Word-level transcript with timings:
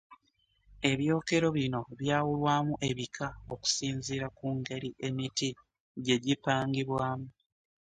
Ebyokero 0.91 1.47
bino 1.57 1.81
byawulwamu 1.99 2.73
ebika 2.89 3.27
okusinziira 3.53 4.27
ku 4.37 4.47
ngeri 4.57 4.89
emiti 5.07 5.49
gye 6.03 6.17
gipangibwamu. 6.25 7.27